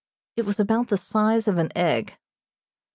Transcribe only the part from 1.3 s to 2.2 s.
of an egg.